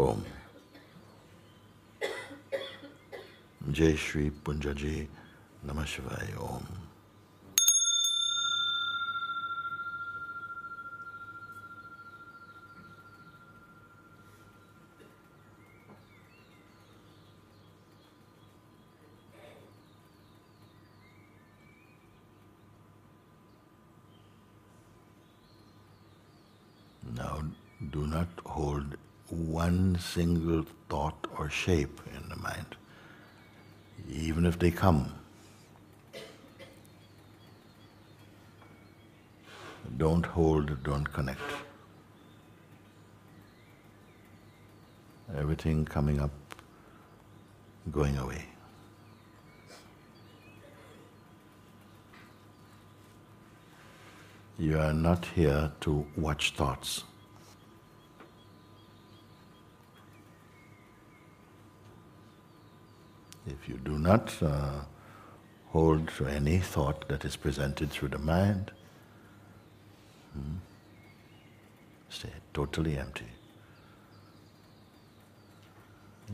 ओम 0.00 0.22
जय 3.68 3.96
श्री 4.04 4.28
पुंजाजी 4.46 4.96
नमः 5.66 5.84
शिवाय 5.92 6.34
ओम 6.42 6.79
single 30.00 30.64
thought 30.88 31.26
or 31.36 31.48
shape 31.50 32.00
in 32.14 32.28
the 32.28 32.36
mind, 32.36 32.76
even 34.08 34.46
if 34.46 34.58
they 34.58 34.70
come. 34.70 35.14
Don't 39.96 40.24
hold, 40.24 40.82
don't 40.82 41.12
connect. 41.12 41.40
Everything 45.36 45.84
coming 45.84 46.20
up, 46.20 46.30
going 47.90 48.16
away. 48.18 48.46
You 54.58 54.78
are 54.78 54.92
not 54.92 55.24
here 55.24 55.72
to 55.80 56.06
watch 56.16 56.52
thoughts. 56.52 57.04
If 63.50 63.68
you 63.68 63.78
do 63.78 63.98
not 63.98 64.40
uh, 64.42 64.82
hold 65.68 66.08
to 66.16 66.26
any 66.26 66.58
thought 66.58 67.08
that 67.08 67.24
is 67.24 67.34
presented 67.34 67.90
through 67.90 68.10
the 68.10 68.18
mind, 68.18 68.70
hmm, 70.32 70.56
stay 72.08 72.30
totally 72.54 72.96
empty. 72.96 73.26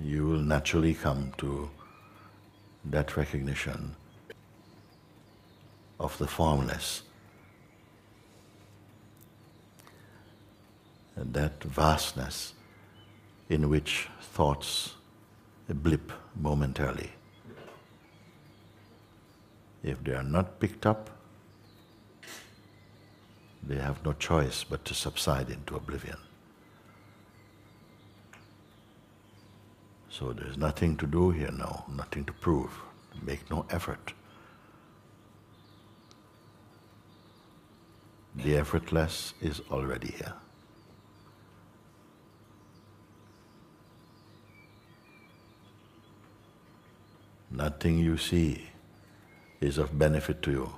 You 0.02 0.26
will 0.26 0.42
naturally 0.42 0.92
come 0.92 1.32
to 1.38 1.70
that 2.84 3.16
recognition 3.16 3.96
of 5.98 6.18
the 6.18 6.26
formless. 6.26 7.02
And 11.16 11.32
that 11.32 11.64
vastness 11.64 12.52
in 13.48 13.70
which 13.70 14.08
thoughts 14.20 14.96
blip 15.74 16.12
momentarily. 16.34 17.10
If 19.82 20.02
they 20.04 20.12
are 20.12 20.22
not 20.22 20.60
picked 20.60 20.86
up, 20.86 21.10
they 23.62 23.76
have 23.76 24.04
no 24.04 24.12
choice 24.12 24.64
but 24.64 24.84
to 24.84 24.94
subside 24.94 25.50
into 25.50 25.74
oblivion. 25.74 26.18
So 30.08 30.32
there's 30.32 30.56
nothing 30.56 30.96
to 30.98 31.06
do 31.06 31.30
here 31.30 31.50
now, 31.52 31.84
nothing 31.92 32.24
to 32.24 32.32
prove, 32.32 32.70
make 33.22 33.50
no 33.50 33.66
effort. 33.70 34.12
The 38.34 38.56
effortless 38.56 39.34
is 39.40 39.60
already 39.70 40.12
here. 40.12 40.34
Nothing 47.50 47.98
you 47.98 48.18
see 48.18 48.68
is 49.60 49.78
of 49.78 49.98
benefit 49.98 50.42
to 50.42 50.50
you. 50.50 50.72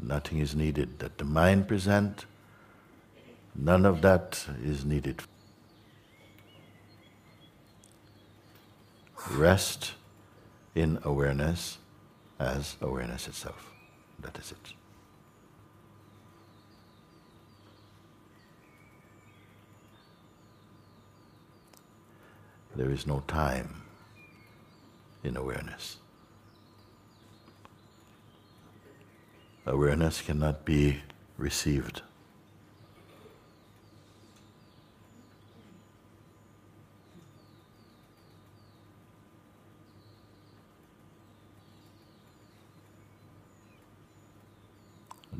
Nothing 0.00 0.38
is 0.38 0.54
needed 0.54 0.98
that 1.00 1.18
the 1.18 1.24
mind 1.24 1.68
present, 1.68 2.24
none 3.54 3.84
of 3.84 4.00
that 4.02 4.46
is 4.64 4.84
needed. 4.84 5.22
Rest 9.30 9.92
in 10.74 10.98
awareness 11.04 11.78
as 12.38 12.76
awareness 12.80 13.28
itself. 13.28 13.70
That 14.20 14.38
is 14.38 14.52
it. 14.52 14.72
There 22.74 22.90
is 22.90 23.06
no 23.06 23.22
time 23.26 23.79
in 25.22 25.36
awareness. 25.36 25.98
Awareness 29.66 30.22
cannot 30.22 30.64
be 30.64 31.02
received. 31.36 32.02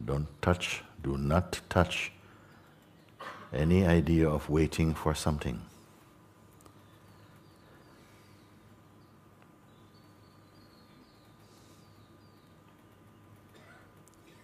Don't 0.05 0.29
touch, 0.43 0.83
do 1.03 1.17
not 1.17 1.61
touch 1.69 2.13
any 3.53 3.87
idea 3.87 4.29
of 4.29 4.49
waiting 4.51 4.95
for 4.95 5.15
something. 5.15 5.70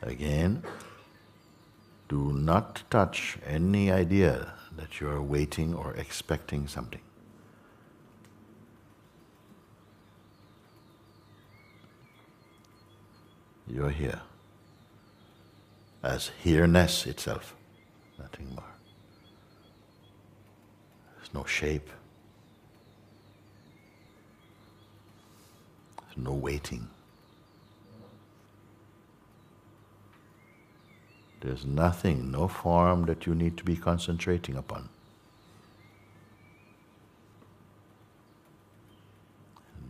Again, 0.06 0.62
do 2.08 2.32
not 2.32 2.84
touch 2.90 3.38
any 3.44 3.90
idea 3.90 4.52
that 4.76 5.00
you 5.00 5.08
are 5.08 5.20
waiting 5.20 5.74
or 5.74 5.94
expecting 5.94 6.68
something. 6.68 7.00
You're 13.66 13.90
here 13.90 14.20
as 16.04 16.30
here-ness 16.40 17.04
itself, 17.06 17.56
nothing 18.16 18.54
more. 18.54 18.74
There's 21.16 21.34
no 21.34 21.44
shape, 21.44 21.90
there's 26.00 26.16
no 26.16 26.32
waiting. 26.32 26.88
There's 31.46 31.64
nothing, 31.64 32.32
no 32.32 32.48
form 32.48 33.06
that 33.06 33.24
you 33.24 33.32
need 33.32 33.56
to 33.58 33.62
be 33.62 33.76
concentrating 33.76 34.56
upon. 34.56 34.88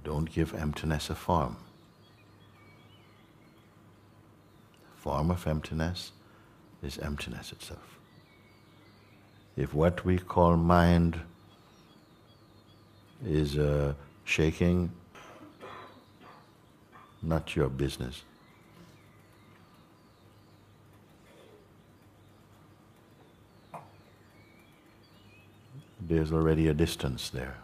Don't 0.05 0.31
give 0.31 0.53
emptiness 0.55 1.09
a 1.09 1.15
form. 1.15 1.57
Form 4.97 5.31
of 5.31 5.47
emptiness 5.47 6.13
is 6.83 6.99
emptiness 6.99 7.53
itself. 7.53 7.99
If 9.57 9.73
what 9.73 10.05
we 10.05 10.19
call 10.19 10.59
mind 10.59 11.19
is 13.25 13.57
uh, 13.57 13.95
shaking, 14.25 14.93
not 17.23 17.57
your 17.57 17.71
business. 17.71 18.25
There's 26.09 26.33
already 26.33 26.69
a 26.69 26.75
distance 26.75 27.31
there 27.31 27.57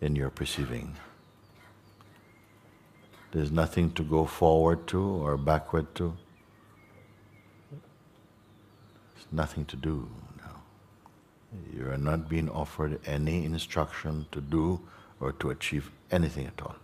in 0.00 0.14
your 0.14 0.30
perceiving. 0.30 0.96
There's 3.32 3.50
nothing 3.50 3.92
to 3.92 4.02
go 4.02 4.26
forward 4.26 4.86
to 4.88 5.00
or 5.00 5.36
backward 5.36 5.94
to. 5.94 6.16
There's 9.14 9.26
nothing 9.32 9.64
to 9.66 9.76
do 9.76 10.08
now. 10.38 10.62
You 11.72 11.90
are 11.90 11.96
not 11.96 12.28
being 12.28 12.48
offered 12.48 13.00
any 13.06 13.44
instruction 13.44 14.26
to 14.32 14.40
do 14.40 14.80
or 15.20 15.32
to 15.32 15.50
achieve 15.50 15.90
anything 16.10 16.46
at 16.46 16.60
all. 16.60 16.76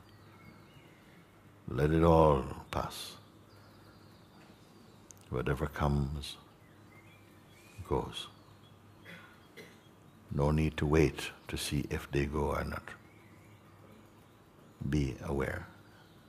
Let 1.69 1.91
it 1.91 2.05
all 2.05 2.45
pass. 2.71 3.13
Whatever 5.31 5.67
comes, 5.67 6.37
goes. 7.89 8.29
No 10.37 10.51
need 10.51 10.77
to 10.77 10.87
wait 10.87 11.31
to 11.49 11.57
see 11.57 11.87
if 11.89 12.11
they 12.13 12.27
go 12.27 12.51
or 12.57 12.65
not. 12.65 12.91
Be 14.91 15.17
aware, 15.25 15.67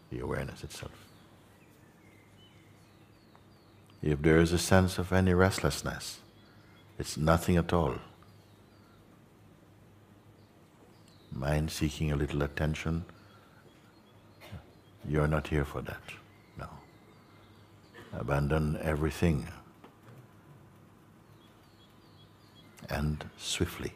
the 0.09 0.19
awareness 0.19 0.63
itself. 0.63 0.93
If 4.01 4.21
there 4.21 4.39
is 4.39 4.53
a 4.53 4.57
sense 4.57 4.97
of 4.97 5.11
any 5.11 5.33
restlessness, 5.33 6.19
it's 6.97 7.17
nothing 7.17 7.57
at 7.57 7.73
all. 7.73 7.95
mind 11.37 11.69
seeking 11.69 12.11
a 12.11 12.15
little 12.15 12.41
attention, 12.41 13.05
you're 15.07 15.27
not 15.27 15.47
here 15.47 15.65
for 15.65 15.81
that. 15.81 16.01
No. 16.57 16.67
Abandon 18.13 18.77
everything 18.81 19.47
and 22.89 23.23
swiftly. 23.37 23.93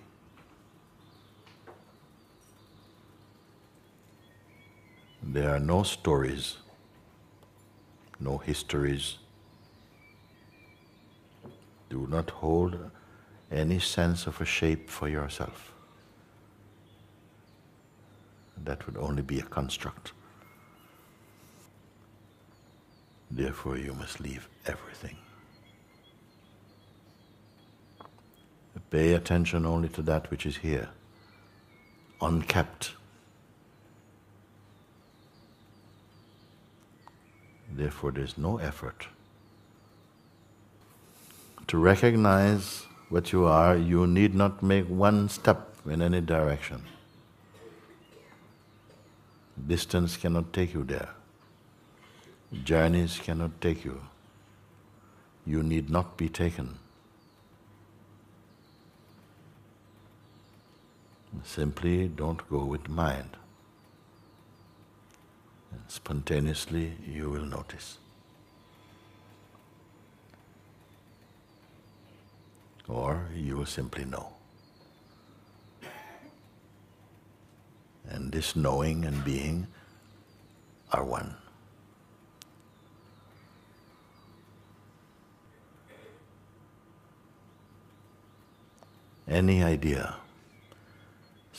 There 5.24 5.50
are 5.50 5.60
no 5.60 5.84
stories, 5.84 6.58
no 8.20 8.38
histories. 8.38 9.18
Do 11.90 12.08
not 12.10 12.30
hold 12.30 12.92
any 13.52 13.80
sense 13.80 14.28
of 14.28 14.42
a 14.42 14.46
shape 14.46 14.90
for 14.90 15.08
yourself. 15.08 15.74
That 18.64 18.86
would 18.86 18.98
only 18.98 19.22
be 19.22 19.40
a 19.40 19.44
construct. 19.44 20.14
Therefore, 23.30 23.78
you 23.78 23.94
must 23.94 24.20
leave 24.20 24.50
everything. 24.66 25.18
Pay 28.92 29.14
attention 29.14 29.66
only 29.66 29.88
to 29.88 30.02
that 30.02 30.30
which 30.30 30.46
is 30.46 30.58
here, 30.58 30.90
unkept. 32.22 32.92
Therefore, 37.74 38.12
there's 38.12 38.38
no 38.38 38.58
effort. 38.58 39.08
To 41.68 41.78
recognize 41.78 42.84
what 43.08 43.32
you 43.32 43.46
are, 43.46 43.78
you 43.78 44.06
need 44.08 44.36
not 44.36 44.62
make 44.62 44.88
one 44.88 45.30
step 45.30 45.74
in 45.86 46.02
any 46.02 46.20
direction. 46.20 46.84
Distance 49.68 50.18
cannot 50.18 50.52
take 50.52 50.74
you 50.74 50.84
there. 50.84 51.12
Journeys 52.66 53.20
cannot 53.20 53.62
take 53.62 53.86
you. 53.86 54.02
You 55.46 55.64
need 55.64 55.90
not 55.90 56.18
be 56.18 56.28
taken. 56.28 56.81
Simply 61.44 62.07
don't 62.07 62.48
go 62.50 62.66
with 62.66 62.88
mind. 62.88 63.38
And 65.72 65.81
spontaneously 65.88 66.94
you 67.06 67.30
will 67.30 67.45
notice. 67.45 67.98
Or 72.88 73.28
you 73.33 73.57
will 73.57 73.66
simply 73.66 74.06
know. 74.06 74.33
And 78.10 78.31
this 78.31 78.56
knowing 78.56 79.06
and 79.06 79.24
being 79.24 79.68
are 80.92 81.04
one. 81.04 81.36
Any 89.27 89.63
idea 89.63 90.16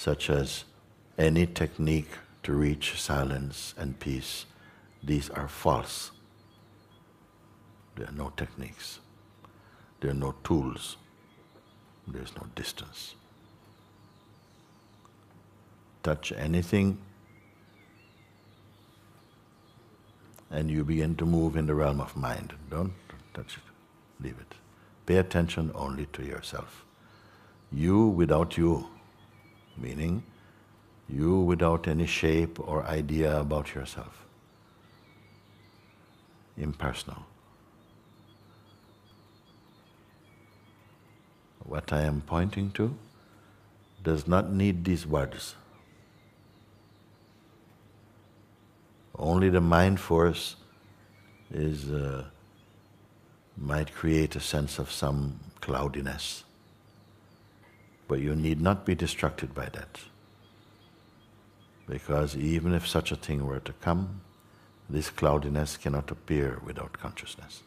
such 0.02 0.28
as 0.30 0.64
any 1.16 1.46
technique 1.46 2.10
to 2.42 2.52
reach 2.52 3.00
silence 3.00 3.72
and 3.78 4.00
peace, 4.00 4.46
these 5.00 5.30
are 5.30 5.46
false. 5.46 6.10
There 7.94 8.08
are 8.08 8.16
no 8.22 8.32
techniques. 8.36 8.98
There 10.00 10.10
are 10.10 10.20
no 10.26 10.34
tools. 10.42 10.96
There's 12.08 12.34
no 12.34 12.48
distance. 12.56 13.14
Touch 16.02 16.32
anything 16.32 16.98
and 20.50 20.68
you 20.68 20.82
begin 20.82 21.14
to 21.14 21.24
move 21.24 21.56
in 21.56 21.66
the 21.66 21.76
realm 21.76 22.00
of 22.00 22.16
mind. 22.16 22.54
Don't 22.68 22.94
touch 23.34 23.56
it. 23.56 24.24
Leave 24.24 24.40
it. 24.40 24.56
Pay 25.06 25.18
attention 25.18 25.70
only 25.76 26.06
to 26.06 26.24
yourself. 26.24 26.84
You 27.70 28.08
without 28.08 28.56
you 28.56 28.88
meaning 29.76 30.22
you 31.08 31.40
without 31.40 31.88
any 31.88 32.06
shape 32.06 32.58
or 32.60 32.84
idea 32.84 33.38
about 33.38 33.74
yourself. 33.74 34.24
Impersonal. 36.56 37.24
What 41.64 41.92
I 41.92 42.02
am 42.02 42.22
pointing 42.22 42.70
to 42.72 42.94
does 44.02 44.26
not 44.26 44.52
need 44.52 44.84
these 44.84 45.06
words. 45.06 45.54
Only 49.18 49.50
the 49.50 49.60
mind 49.60 50.00
force 50.00 50.56
is 51.52 51.90
uh, 51.90 52.24
might 53.56 53.92
create 53.94 54.34
a 54.34 54.40
sense 54.40 54.78
of 54.78 54.90
some 54.90 55.38
cloudiness 55.60 56.44
but 58.08 58.20
you 58.20 58.34
need 58.34 58.60
not 58.60 58.84
be 58.84 58.94
distracted 58.94 59.54
by 59.54 59.66
that. 59.66 60.00
Because 61.88 62.36
even 62.36 62.74
if 62.74 62.86
such 62.86 63.12
a 63.12 63.16
thing 63.16 63.46
were 63.46 63.60
to 63.60 63.72
come, 63.74 64.20
this 64.88 65.10
cloudiness 65.10 65.76
cannot 65.76 66.10
appear 66.10 66.60
without 66.64 66.92
consciousness. 66.98 67.62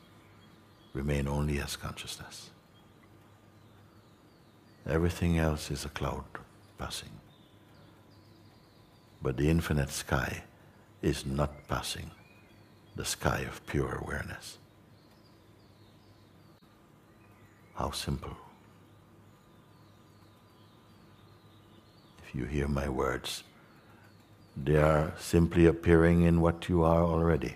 Remain 0.94 1.28
only 1.28 1.60
as 1.60 1.76
consciousness. 1.76 2.50
Everything 4.88 5.40
else 5.40 5.72
is 5.72 5.84
a 5.84 5.90
cloud 5.90 6.26
passing. 6.78 7.10
But 9.22 9.38
the 9.38 9.50
infinite 9.50 9.90
sky 9.90 10.44
is 11.02 11.26
not 11.26 11.68
passing, 11.68 12.12
the 12.96 13.06
sky 13.06 13.40
of 13.40 13.66
pure 13.66 13.96
awareness. 13.96 14.58
How 17.74 17.92
simple. 17.92 18.45
You 22.34 22.46
hear 22.46 22.68
my 22.68 22.90
words. 22.90 23.44
They 24.56 24.78
are 24.78 25.14
simply 25.18 25.66
appearing 25.66 26.24
in 26.24 26.42
what 26.42 26.70
you 26.70 26.84
are 26.84 27.04
already. 27.04 27.56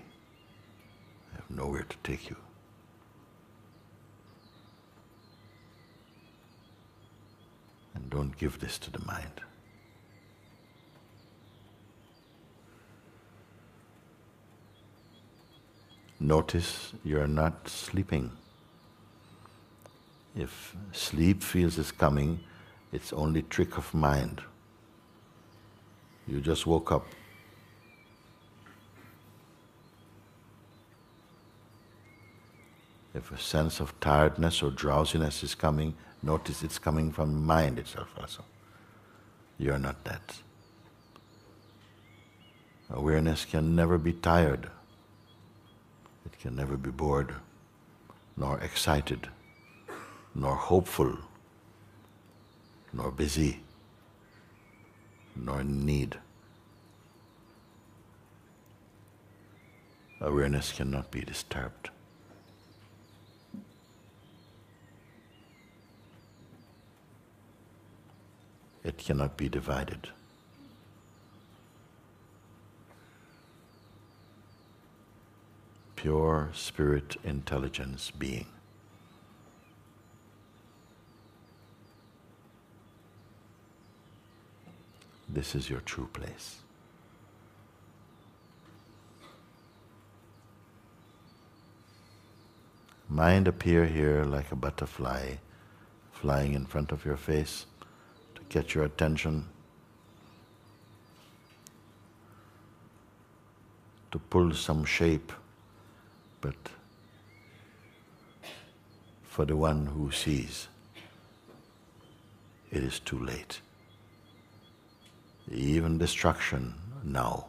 I 1.34 1.36
have 1.38 1.50
nowhere 1.50 1.86
to 1.88 1.98
take 2.04 2.30
you. 2.30 2.36
And 7.96 8.10
don't 8.10 8.38
give 8.38 8.60
this 8.60 8.78
to 8.80 8.92
the 8.92 9.04
mind. 9.06 9.42
Notice 16.20 16.94
you're 17.06 17.28
not 17.28 17.70
sleeping. 17.70 18.32
If 20.36 20.76
sleep 20.92 21.42
feels 21.42 21.78
is 21.78 21.94
coming, 21.94 22.42
it's 22.92 23.14
only 23.14 23.42
trick 23.44 23.78
of 23.78 23.94
mind. 23.94 24.42
You 26.30 26.42
just 26.42 26.68
woke 26.68 26.92
up. 26.92 27.08
If 33.16 33.32
a 33.32 33.38
sense 33.40 33.80
of 33.80 34.00
tiredness 34.00 34.62
or 34.62 34.70
drowsiness 34.70 35.42
is 35.44 35.56
coming, 35.56 35.96
notice 36.22 36.62
it's 36.62 36.78
coming 36.78 37.12
from 37.12 37.44
mind 37.44 37.80
itself 37.80 38.14
also. 38.20 38.46
You 39.58 39.74
are 39.74 39.80
not 39.80 40.04
that. 40.04 40.38
Awareness 42.92 43.44
can 43.44 43.76
never 43.76 43.98
be 43.98 44.14
tired. 44.14 44.70
It 46.28 46.40
can 46.40 46.56
never 46.56 46.78
be 46.78 46.92
bored, 46.92 47.34
nor 48.38 48.60
excited, 48.60 49.30
nor 50.36 50.56
hopeful, 50.56 51.18
nor 52.94 53.10
busy 53.12 53.62
nor 55.46 55.64
need. 55.64 56.18
Awareness 60.22 60.72
cannot 60.74 61.12
be 61.12 61.22
disturbed. 61.22 61.90
It 68.84 68.98
cannot 68.98 69.38
be 69.38 69.48
divided. 69.50 70.10
Pure 75.96 76.50
spirit 76.54 77.16
intelligence 77.24 78.12
being. 78.12 78.48
this 85.40 85.56
is 85.56 85.70
your 85.70 85.80
true 85.80 86.10
place. 86.12 86.58
Mind 93.08 93.48
appear 93.48 93.86
here 93.86 94.26
like 94.26 94.52
a 94.52 94.58
butterfly 94.58 95.36
flying 96.12 96.56
in 96.56 96.66
front 96.66 96.92
of 96.92 97.06
your 97.06 97.16
face 97.16 97.68
to 98.36 98.42
get 98.50 98.76
your 98.76 98.84
attention, 98.84 99.46
to 104.12 104.20
pull 104.20 104.54
some 104.54 104.84
shape, 104.84 105.32
but 106.42 106.58
for 109.24 109.46
the 109.46 109.56
one 109.56 109.86
who 109.86 110.12
sees, 110.12 110.68
it 112.70 112.84
is 112.84 113.00
too 113.00 113.24
late. 113.24 113.62
Even 115.52 115.98
destruction 115.98 116.76
now 117.04 117.48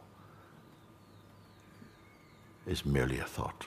is 2.67 2.87
merely 2.87 3.19
a 3.19 3.25
thought. 3.25 3.67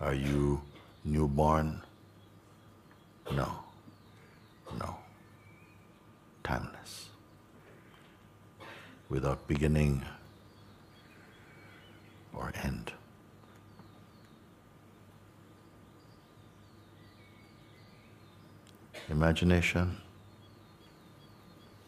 Are 0.00 0.14
you 0.14 0.60
newborn? 1.04 1.82
No. 3.32 3.48
No. 4.78 4.96
Timeless. 6.42 7.10
Without 9.08 9.46
beginning 9.46 10.02
or 12.32 12.52
end. 12.64 12.92
Imagination. 19.10 20.00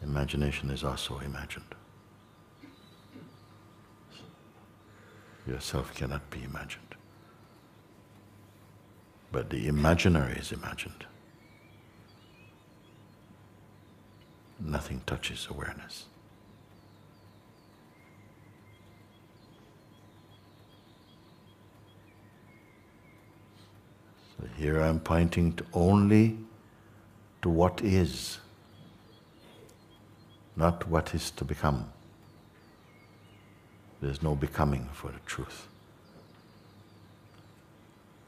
Imagination 0.03 0.69
is 0.69 0.83
also 0.83 1.19
imagined. 1.19 1.75
Yourself 5.47 5.95
cannot 5.95 6.29
be 6.29 6.43
imagined. 6.43 6.95
But 9.31 9.49
the 9.49 9.67
imaginary 9.67 10.33
is 10.33 10.51
imagined. 10.51 11.05
Nothing 14.59 15.01
touches 15.05 15.47
awareness. 15.49 16.05
So 24.37 24.47
here 24.57 24.81
I'm 24.81 24.99
pointing 24.99 25.53
to 25.53 25.65
only 25.73 26.37
to 27.47 27.51
what 27.51 27.81
is, 27.81 28.39
not 30.57 30.85
what 30.89 31.15
is 31.15 31.31
to 31.31 31.45
become. 31.45 31.89
There's 34.01 34.21
no 34.21 34.35
becoming 34.35 34.89
for 34.91 35.11
the 35.11 35.19
truth. 35.25 35.65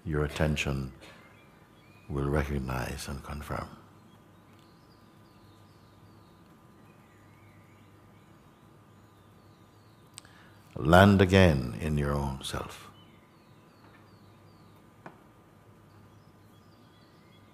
Your 0.06 0.24
attention 0.24 0.94
will 2.08 2.30
recognize 2.30 3.10
and 3.10 3.22
confirm. 3.22 3.68
Land 10.78 11.22
again 11.22 11.76
in 11.82 11.98
your 11.98 12.14
own 12.14 12.40
self. 12.42 12.89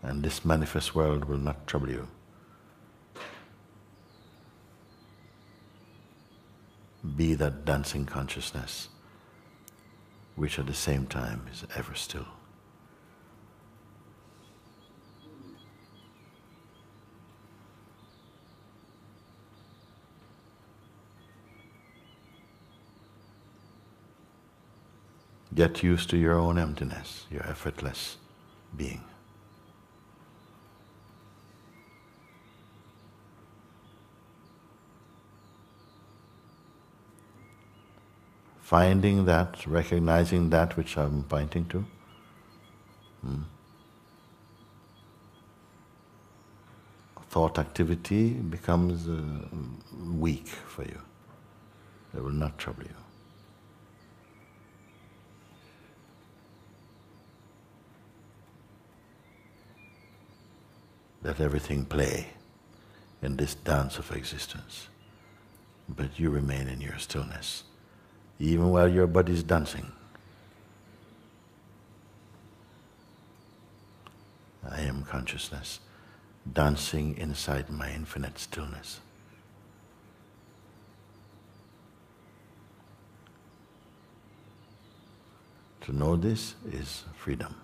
And 0.06 0.22
this 0.24 0.46
manifest 0.46 0.94
world 0.94 1.26
will 1.26 1.38
not 1.38 1.66
trouble 1.66 1.90
you. 1.90 2.08
Be 7.16 7.34
that 7.36 7.66
dancing 7.66 8.06
consciousness, 8.06 8.90
which 10.36 10.60
at 10.60 10.68
the 10.68 10.74
same 10.74 11.08
time 11.08 11.48
is 11.52 11.64
ever 11.76 11.96
still. 11.96 12.28
Get 25.54 25.84
used 25.84 26.10
to 26.10 26.18
your 26.18 26.34
own 26.34 26.60
emptiness, 26.60 27.26
your 27.32 27.48
effortless 27.48 28.18
being. 28.76 29.02
Finding 38.66 39.26
that, 39.26 39.64
recognizing 39.68 40.50
that 40.50 40.76
which 40.76 40.98
I'm 40.98 41.22
pointing 41.26 41.66
to. 41.66 41.86
Hmm. 43.22 43.42
Thought 47.30 47.60
activity 47.60 48.30
becomes 48.30 49.08
uh, 49.08 49.22
weak 50.20 50.48
for 50.48 50.82
you. 50.82 51.00
It 52.16 52.24
will 52.24 52.32
not 52.32 52.58
trouble 52.58 52.84
you. 52.84 52.98
Let 61.22 61.40
everything 61.40 61.86
play 61.86 62.30
in 63.22 63.38
this 63.38 63.54
dance 63.54 64.00
of 64.00 64.12
existence, 64.12 64.88
but 65.88 66.20
you 66.20 66.32
remain 66.32 66.68
in 66.68 66.82
your 66.82 66.98
stillness 66.98 67.66
even 68.40 68.70
while 68.70 68.88
your 68.88 69.08
body 69.08 69.34
is 69.34 69.44
dancing. 69.44 69.92
I 74.70 74.82
am 74.82 75.04
consciousness, 75.04 75.80
dancing 76.52 77.18
inside 77.18 77.70
my 77.70 77.92
infinite 77.92 78.40
stillness. 78.40 79.00
To 85.82 85.94
know 85.94 86.16
this 86.16 86.56
is 86.72 87.04
freedom. 87.16 87.56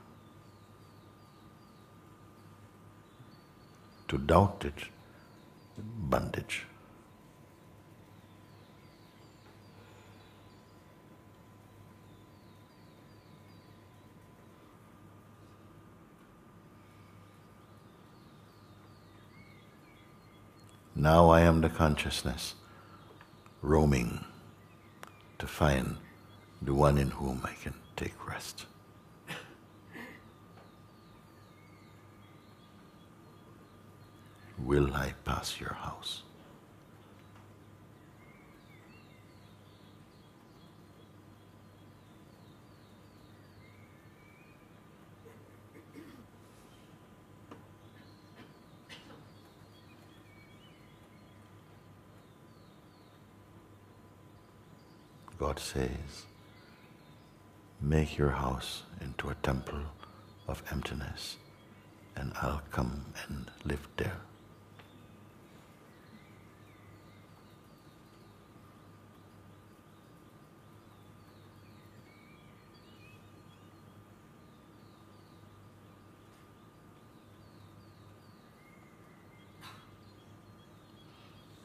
To 4.10 4.18
doubt 4.20 4.64
it, 4.64 4.86
bondage. 5.78 6.66
Now 21.02 21.32
I 21.32 21.42
am 21.42 21.62
the 21.62 21.70
consciousness 21.70 22.54
roaming 23.64 24.24
to 25.40 25.48
find 25.48 25.98
the 26.62 26.76
one 26.76 27.00
in 27.00 27.10
whom 27.10 27.42
I 27.44 27.54
can 27.54 27.74
take 27.96 28.28
rest. 28.28 28.68
Will 34.60 34.94
I 34.94 35.16
pass 35.26 35.60
your 35.60 35.74
house? 35.74 36.22
God 55.42 55.58
says, 55.58 56.28
make 57.82 58.16
your 58.16 58.30
house 58.30 58.84
into 59.02 59.30
a 59.30 59.36
temple 59.42 59.80
of 60.48 60.62
emptiness, 60.72 61.38
and 62.16 62.32
I'll 62.40 62.62
come 62.70 63.06
and 63.28 63.50
live 63.66 63.88
there. 63.98 64.18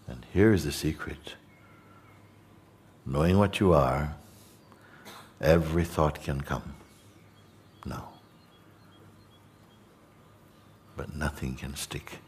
And 0.09 0.25
here 0.33 0.55
is 0.55 0.65
the 0.65 0.73
secret 0.73 1.35
knowing 3.07 3.39
what 3.39 3.61
you 3.61 3.73
are, 3.73 4.17
every 5.41 5.85
thought 5.85 6.23
can 6.23 6.41
come. 6.41 6.75
No. 7.85 8.09
But 10.97 11.15
nothing 11.15 11.55
can 11.55 11.77
stick. 11.77 12.19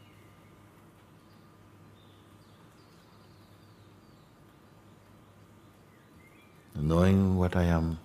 Knowing 6.75 7.37
what 7.37 7.57
I 7.57 7.65
am, 7.65 7.99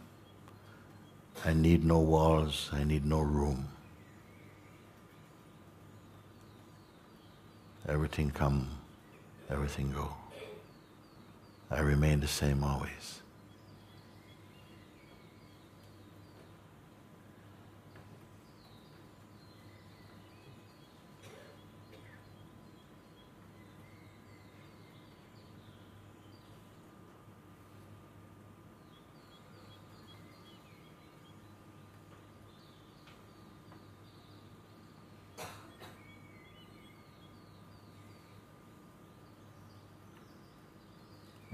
I 1.46 1.54
need 1.54 1.86
no 1.86 2.00
walls, 2.00 2.70
I 2.74 2.84
need 2.84 3.06
no 3.06 3.22
room. 3.22 3.70
Everything 7.88 8.32
come 8.32 8.70
everything 9.54 9.92
go. 9.92 10.23
I 11.74 11.80
remain 11.80 12.20
the 12.20 12.28
same 12.28 12.64
always. 12.64 13.23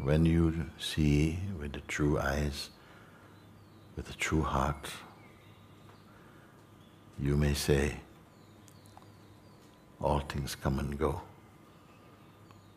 When 0.03 0.25
you 0.25 0.65
see 0.79 1.39
with 1.59 1.73
the 1.73 1.81
true 1.81 2.19
eyes, 2.19 2.69
with 3.95 4.05
the 4.05 4.13
true 4.13 4.41
heart, 4.41 4.89
you 7.21 7.35
may 7.35 7.53
say, 7.53 7.97
all 10.01 10.19
things 10.19 10.55
come 10.55 10.79
and 10.79 10.97
go. 10.97 11.21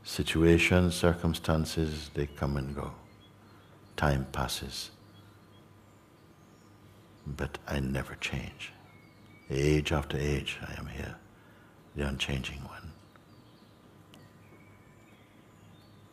Situations, 0.02 0.96
circumstances, 0.96 2.10
they 2.14 2.26
come 2.26 2.56
and 2.56 2.74
go. 2.74 2.92
Time 3.96 4.26
passes. 4.32 4.90
But 7.24 7.58
I 7.68 7.78
never 7.78 8.16
change. 8.16 8.72
Age 9.48 9.92
after 9.92 10.18
age, 10.18 10.58
I 10.66 10.74
am 10.78 10.86
here, 10.86 11.14
the 11.94 12.08
unchanging 12.08 12.64
one. 12.64 12.91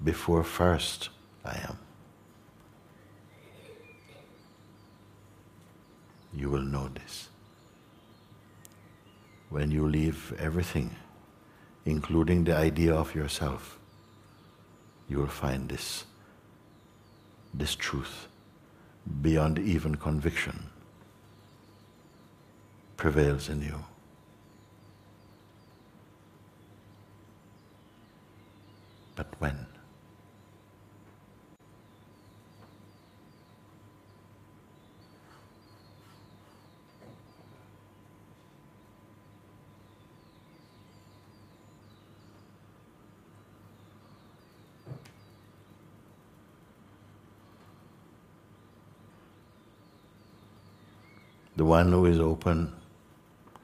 Before 0.03 0.43
first 0.43 1.09
I 1.43 1.57
am. 1.67 1.77
You 6.33 6.49
will 6.49 6.61
know 6.61 6.87
this. 6.89 7.29
When 9.49 9.71
you 9.71 9.87
leave 9.87 10.33
everything, 10.39 10.95
including 11.85 12.43
the 12.43 12.55
idea 12.55 12.93
of 12.93 13.15
yourself, 13.15 13.79
you 15.07 15.17
will 15.17 15.27
find 15.27 15.67
this, 15.67 16.05
this 17.53 17.75
truth 17.75 18.27
beyond 19.21 19.57
even 19.57 19.95
conviction 19.95 20.69
prevails 22.95 23.49
in 23.49 23.61
you. 23.61 23.83
But 29.15 29.27
when? 29.39 29.65
The 51.59 51.65
one 51.65 51.91
who 51.91 52.05
is 52.05 52.19
open 52.19 52.71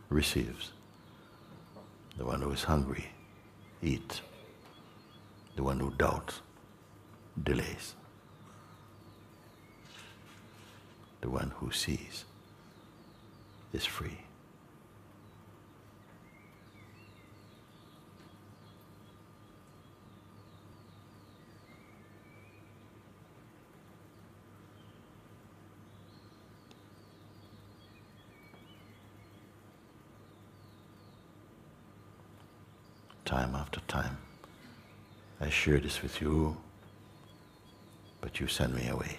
receives. 0.10 0.73
The 2.17 2.25
one 2.25 2.41
who 2.41 2.51
is 2.51 2.63
hungry 2.63 3.05
eats. 3.81 4.19
The 5.55 5.63
one 5.63 5.79
who 5.79 5.91
doubts 5.91 6.41
delays. 7.41 7.95
The 11.21 11.29
one 11.29 11.53
who 11.55 11.71
sees 11.71 12.25
is 13.71 13.86
free. 13.86 14.24
Time 33.45 33.55
after 33.55 33.79
time. 33.81 34.17
I 35.39 35.49
share 35.49 35.79
this 35.79 36.01
with 36.01 36.21
you, 36.21 36.58
but 38.21 38.39
you 38.39 38.47
send 38.47 38.73
me 38.73 38.88
away. 38.88 39.17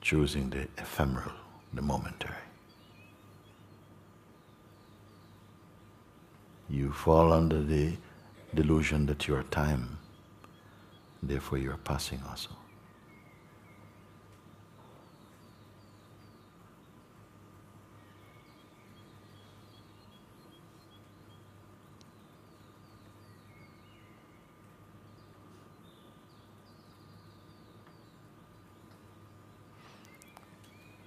Choosing 0.00 0.50
the 0.50 0.62
ephemeral, 0.78 1.32
the 1.72 1.82
momentary. 1.82 2.34
You 6.68 6.92
fall 6.92 7.32
under 7.32 7.62
the 7.62 7.96
delusion 8.54 9.06
that 9.06 9.26
you 9.26 9.34
are 9.34 9.44
time, 9.44 9.98
therefore 11.22 11.58
you 11.58 11.70
are 11.70 11.78
passing 11.78 12.20
also. 12.28 12.50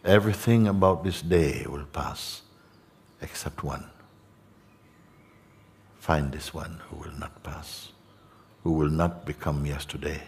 Everything 0.07 0.69
about 0.69 1.03
this 1.03 1.21
day 1.21 1.65
will 1.67 1.83
pass 1.83 2.41
except 3.21 3.61
one. 3.61 3.89
Find 5.99 6.31
this 6.31 6.53
one 6.53 6.79
who 6.87 6.95
will 6.95 7.19
not 7.19 7.43
pass, 7.43 7.91
who 8.63 8.71
will 8.71 8.87
not 8.87 9.25
become 9.25 9.65
yesterday. 9.65 10.23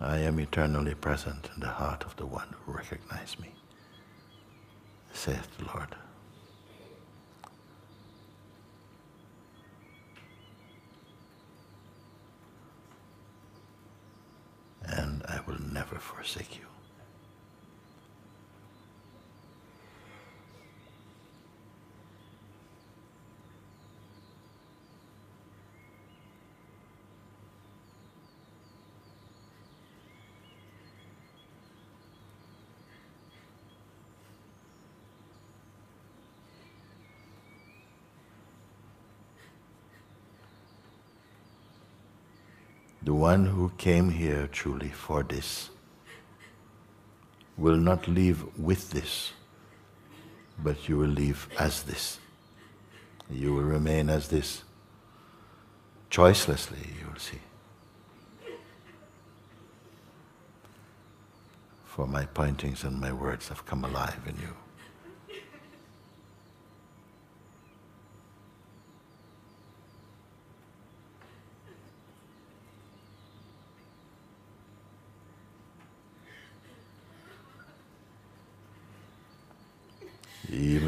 I 0.00 0.18
am 0.18 0.35
eternally 0.46 0.94
present 0.94 1.50
in 1.54 1.60
the 1.60 1.66
heart 1.66 2.04
of 2.04 2.14
the 2.16 2.26
one 2.26 2.54
who 2.60 2.72
recognizes 2.72 3.38
me, 3.40 3.52
saith 5.12 5.48
the 5.58 5.64
Lord. 5.64 5.96
And 14.84 15.24
I 15.26 15.40
will 15.46 15.60
never 15.60 15.96
forsake 15.96 16.56
you. 16.56 16.66
the 43.05 43.05
one 43.16 43.46
who 43.46 43.72
came 43.78 44.10
here 44.10 44.46
truly 44.46 44.90
for 44.90 45.22
this 45.22 45.70
will 47.56 47.76
not 47.76 48.06
leave 48.06 48.44
with 48.58 48.90
this, 48.90 49.32
but 50.62 50.88
you 50.88 50.98
will 50.98 51.08
leave 51.08 51.48
as 51.58 51.82
this. 51.84 52.18
You 53.30 53.54
will 53.54 53.62
remain 53.62 54.10
as 54.10 54.28
this. 54.28 54.62
Choicelessly, 56.10 56.86
you 57.00 57.06
will 57.10 57.18
see. 57.18 57.40
For 61.86 62.06
my 62.06 62.26
pointings 62.26 62.84
and 62.84 63.00
my 63.00 63.12
words 63.12 63.48
have 63.48 63.64
come 63.64 63.84
alive 63.84 64.20
in 64.26 64.36
you. 64.36 64.54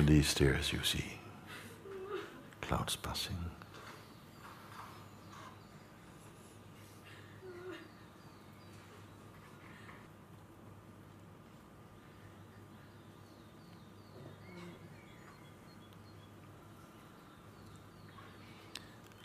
These 0.08 0.34
tears 0.34 0.72
you 0.72 0.80
see 0.82 1.04
clouds 2.60 2.96
passing. 2.96 3.36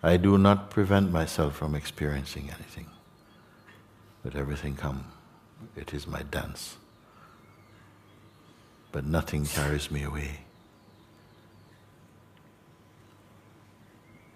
I 0.05 0.17
do 0.17 0.37
not 0.37 0.69
prevent 0.69 1.11
myself 1.11 1.55
from 1.55 1.75
experiencing 1.75 2.49
anything. 2.53 2.87
Let 4.23 4.35
everything 4.35 4.75
come. 4.75 5.05
It 5.77 5.93
is 5.93 6.05
my 6.05 6.23
dance. 6.23 6.77
But 8.93 9.05
nothing 9.05 9.45
carries 9.45 9.89
me 9.89 10.03
away. 10.03 10.41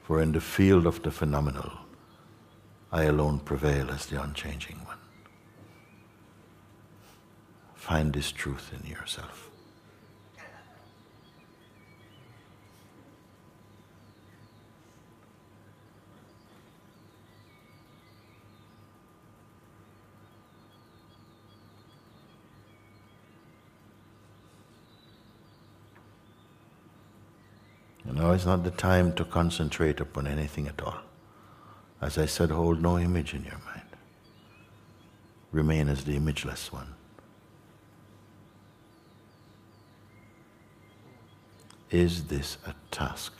For 0.01 0.19
in 0.19 0.31
the 0.31 0.41
field 0.41 0.87
of 0.87 1.03
the 1.03 1.11
phenomenal, 1.11 1.71
I 2.91 3.03
alone 3.03 3.39
prevail 3.39 3.91
as 3.91 4.07
the 4.07 4.21
unchanging 4.21 4.79
one. 4.85 4.97
Find 7.75 8.11
this 8.11 8.31
truth 8.31 8.73
in 8.73 8.89
yourself. 8.89 9.47
Now 28.17 28.26
is 28.37 28.45
not 28.45 28.63
the 28.63 28.71
time 28.71 29.13
to 29.13 29.25
concentrate 29.25 29.99
upon 29.99 30.27
anything 30.27 30.67
at 30.67 30.81
all. 30.81 30.99
As 32.01 32.17
I 32.17 32.25
said, 32.25 32.51
hold 32.51 32.81
no 32.81 32.97
image 32.97 33.33
in 33.33 33.43
your 33.43 33.61
mind. 33.65 33.89
Remain 35.51 35.89
as 35.89 36.03
the 36.03 36.15
imageless 36.15 36.71
one. 36.71 36.93
Is 41.89 42.25
this 42.25 42.57
a 42.65 42.73
task? 42.91 43.33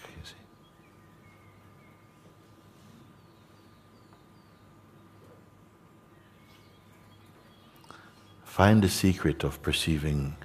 Find 8.58 8.82
the 8.82 8.90
secret 8.90 9.44
of 9.44 9.62
perceiving 9.62 10.36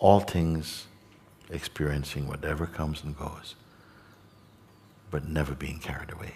all 0.00 0.18
things 0.18 0.88
experiencing 1.52 2.26
whatever 2.26 2.66
comes 2.66 3.04
and 3.04 3.16
goes, 3.16 3.54
but 5.10 5.28
never 5.28 5.54
being 5.54 5.78
carried 5.78 6.10
away. 6.10 6.34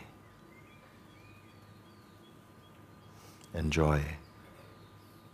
Enjoy 3.55 4.03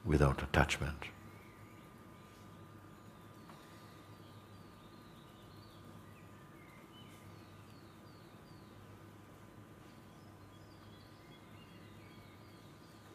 without 0.05 0.43
attachment. 0.43 1.05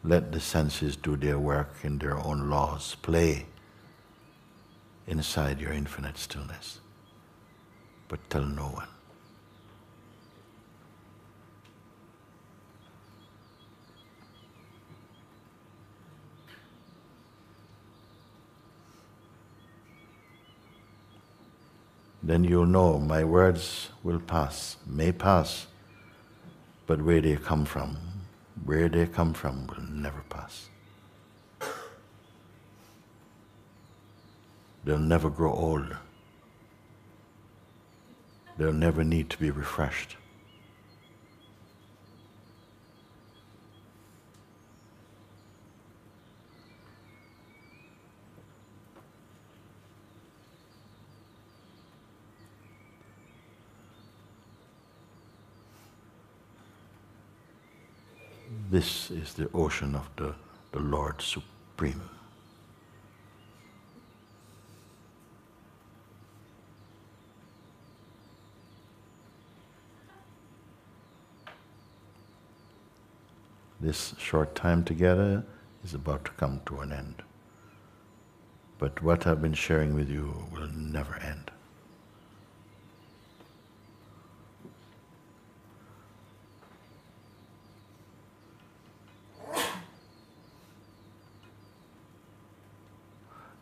Let 0.04 0.32
the 0.32 0.40
senses 0.40 0.96
do 0.96 1.16
their 1.16 1.38
work 1.38 1.74
in 1.82 1.98
their 1.98 2.16
own 2.16 2.48
laws. 2.48 2.94
Play 3.02 3.46
inside 5.08 5.60
your 5.60 5.72
infinite 5.72 6.18
stillness. 6.18 6.80
But 8.08 8.20
tell 8.30 8.44
no 8.44 8.64
one. 8.64 8.88
Then 22.22 22.44
you'll 22.44 22.66
know 22.66 22.98
my 22.98 23.24
words 23.24 23.88
will 24.02 24.20
pass, 24.20 24.76
may 24.86 25.12
pass, 25.12 25.66
but 26.86 27.00
where 27.00 27.22
they 27.22 27.36
come 27.36 27.64
from, 27.64 27.96
where 28.66 28.90
they 28.90 29.06
come 29.06 29.32
from 29.32 29.66
will 29.68 29.84
never 29.90 30.22
pass. 30.28 30.68
They'll 34.88 34.98
never 34.98 35.28
grow 35.28 35.52
old. 35.52 35.94
They'll 38.56 38.72
never 38.72 39.04
need 39.04 39.28
to 39.28 39.36
be 39.36 39.50
refreshed. 39.50 40.16
This 58.70 59.10
is 59.10 59.34
the 59.34 59.50
ocean 59.52 59.94
of 59.94 60.08
the, 60.16 60.34
the 60.72 60.80
Lord 60.80 61.20
Supreme. 61.20 62.17
This 73.88 74.14
short 74.18 74.54
time 74.54 74.84
together 74.84 75.42
is 75.82 75.94
about 75.94 76.22
to 76.22 76.30
come 76.32 76.60
to 76.66 76.80
an 76.80 76.92
end. 76.92 77.22
But 78.78 79.02
what 79.02 79.26
I've 79.26 79.40
been 79.40 79.54
sharing 79.54 79.94
with 79.94 80.10
you 80.10 80.46
will 80.52 80.68
never 80.68 81.16
end. 81.16 81.50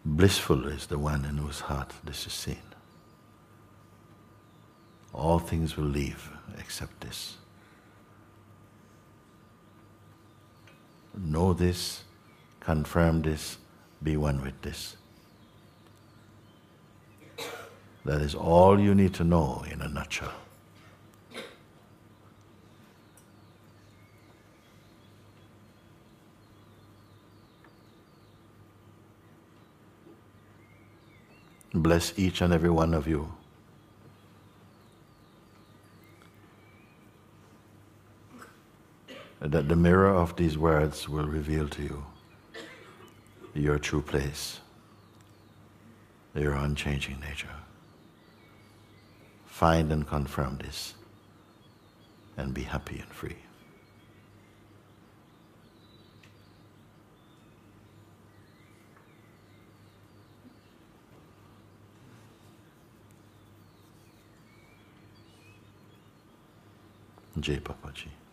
Blissful 0.05 0.67
is 0.67 0.87
the 0.87 0.99
one 0.99 1.25
in 1.25 1.37
whose 1.37 1.61
heart 1.61 1.93
this 2.03 2.27
is 2.27 2.33
seen. 2.33 2.67
All 5.13 5.39
things 5.39 5.77
will 5.77 5.85
leave 5.85 6.31
except 6.59 7.01
this. 7.03 7.37
Know 11.17 11.53
this, 11.53 12.03
confirm 12.61 13.23
this, 13.23 13.59
be 14.03 14.17
one 14.17 14.43
with 14.43 14.61
this. 14.63 14.97
That 18.05 18.21
is 18.21 18.35
all 18.35 18.79
you 18.79 18.95
need 18.95 19.15
to 19.15 19.25
know 19.25 19.65
in 19.71 19.81
a 19.83 19.89
nutshell. 19.89 20.33
Bless 31.75 32.19
each 32.19 32.41
and 32.41 32.55
every 32.55 32.71
one 32.71 32.95
of 32.95 33.07
you. 33.07 33.33
That 39.49 39.69
the 39.69 39.77
mirror 39.77 40.13
of 40.13 40.37
these 40.37 40.59
words 40.59 41.09
will 41.09 41.27
reveal 41.27 41.69
to 41.69 41.83
you 41.83 42.07
your 43.55 43.79
true 43.79 44.03
place, 44.03 44.61
your 46.35 46.53
unchanging 46.55 47.21
nature. 47.21 47.49
Find 49.47 49.91
and 49.91 50.07
confirm 50.07 50.59
this 50.59 50.95
and 52.37 52.53
be 52.53 52.63
happy 52.63 52.99
and 52.99 53.09
free. 53.09 53.37
Jai 67.41 67.59
Papaji. 67.59 68.26